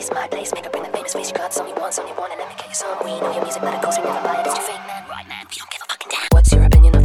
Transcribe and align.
place, 0.00 0.14
my 0.14 0.28
place. 0.28 0.52
Make 0.54 0.64
her 0.64 0.70
bring 0.70 0.84
the 0.84 0.90
famous 0.90 1.12
face. 1.12 1.28
You 1.28 1.34
got 1.36 1.52
some, 1.52 1.68
you 1.68 1.74
want 1.74 1.94
some, 1.94 2.06
you 2.06 2.14
want, 2.14 2.32
and 2.32 2.40
let 2.40 2.48
me 2.48 2.54
get 2.56 2.68
you 2.68 2.74
some. 2.74 2.96
We 3.04 3.20
know 3.20 3.32
your 3.32 3.42
music, 3.42 3.62
let 3.62 3.74
it 3.74 3.82
go, 3.82 3.90
so 3.90 4.02
never 4.02 4.22
buy 4.24 4.40
it. 4.40 4.46
It's 4.46 4.54
too 4.56 4.62
fake, 4.62 4.86
man. 4.86 5.04
Right, 5.08 5.28
man. 5.28 5.44
We 5.50 5.56
don't 5.56 5.70
give 5.70 5.82
a 5.82 5.92
fucking 5.92 6.08
damn. 6.10 6.28
What's 6.32 6.52
your 6.52 6.64
opinion 6.64 6.99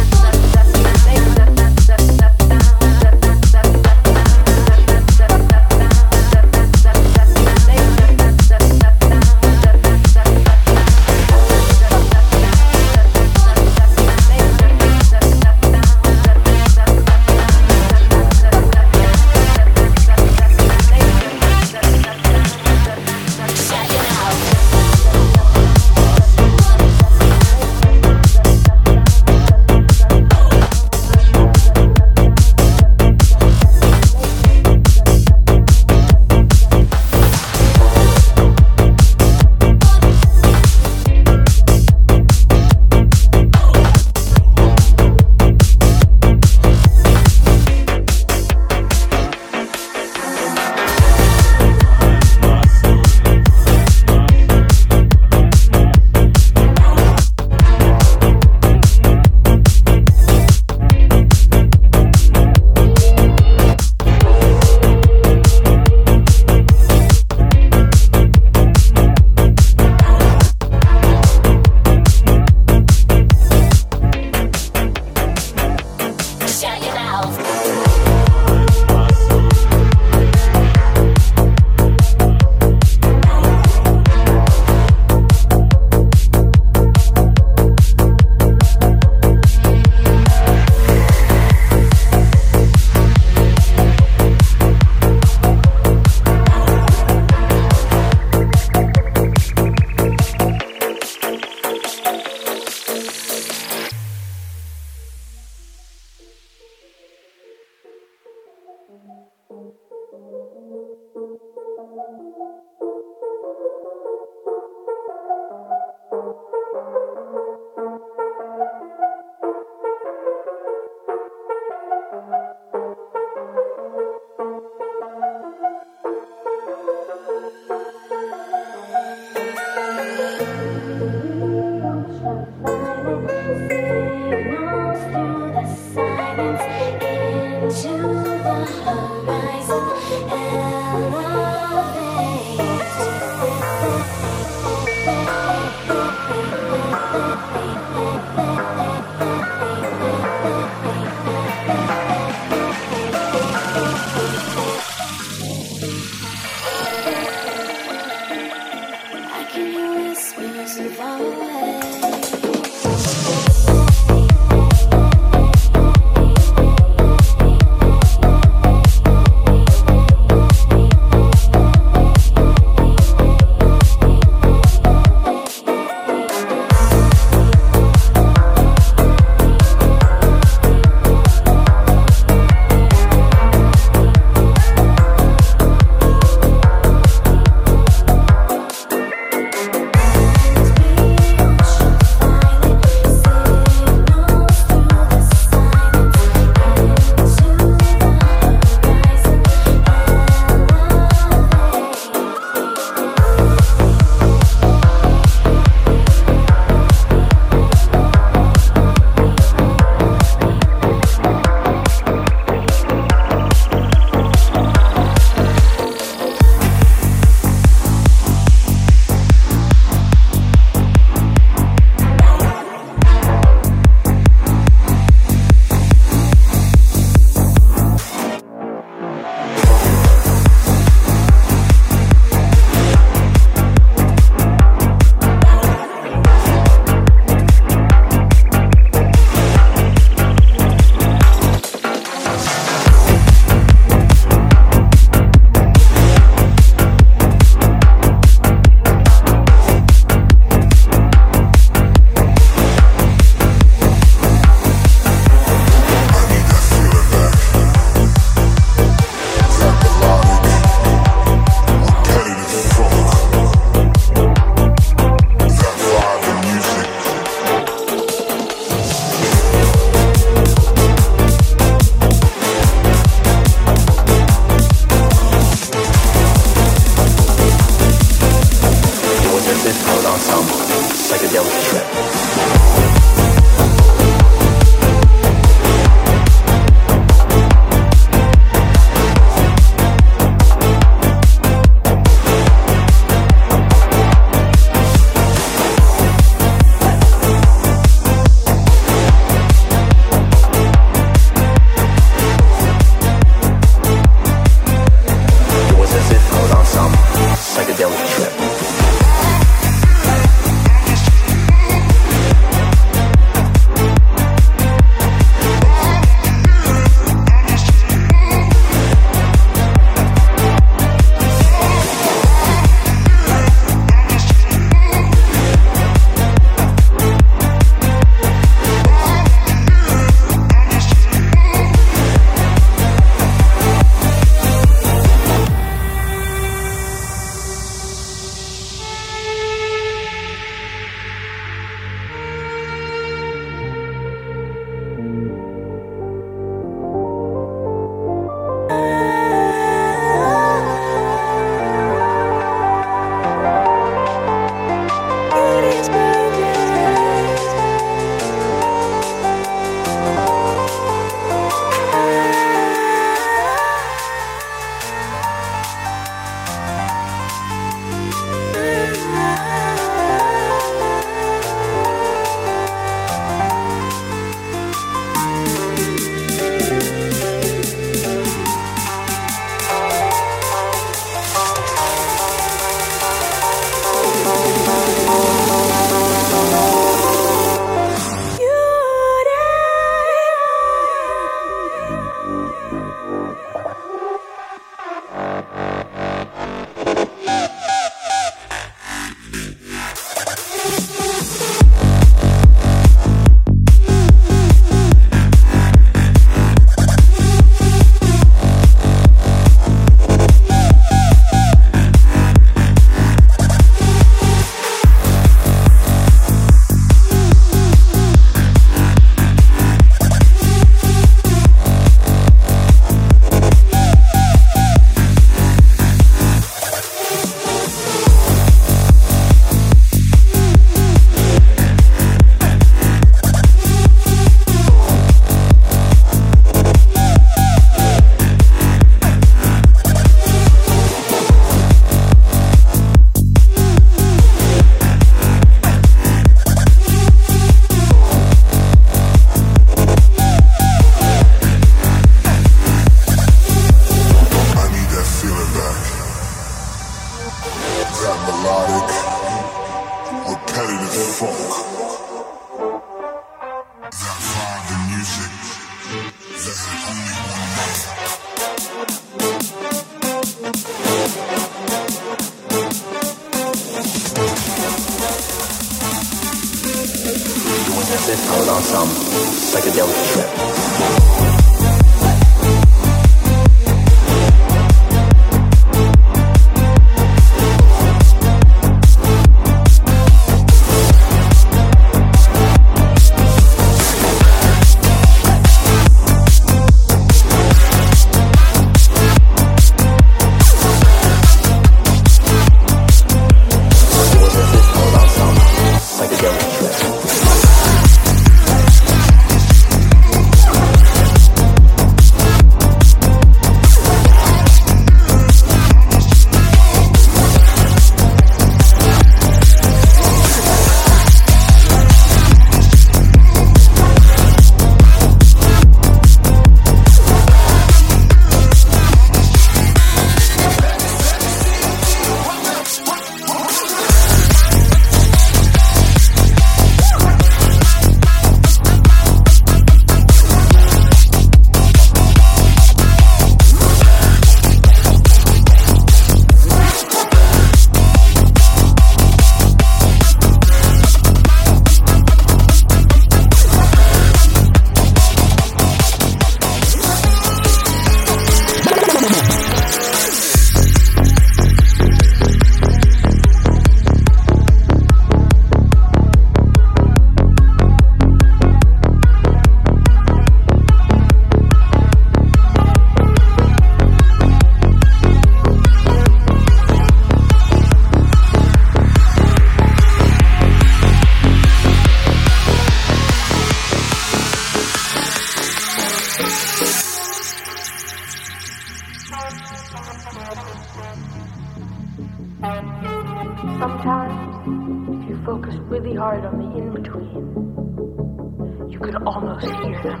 focused 595.24 595.58
really 595.68 595.94
hard 595.94 596.24
on 596.24 596.38
the 596.38 596.44
in 596.56 596.72
between, 596.72 598.70
you 598.70 598.78
could 598.78 598.94
almost 599.02 599.44
hear 599.44 599.82
them. 599.82 600.00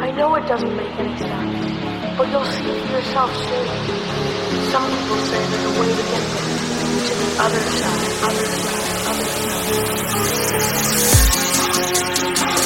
I 0.00 0.10
know 0.10 0.34
it 0.36 0.46
doesn't 0.46 0.76
make 0.76 0.98
any 0.98 1.16
sense, 1.18 2.16
but 2.16 2.28
you'll 2.30 2.44
see 2.44 2.80
for 2.80 2.92
yourself 2.92 3.30
soon. 3.36 3.66
Some 4.70 4.90
people 4.90 5.18
say 5.18 5.38
there's 5.50 5.64
a 5.64 5.80
way 5.80 5.88
to 5.88 6.02
get 6.02 6.22
to 6.24 7.14
the 7.20 7.36
other 7.40 7.60
side, 7.60 8.24
other 8.24 8.46
side, 8.46 8.94
other 9.10 9.26
side. 12.46 12.63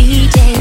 DJ 0.00 0.59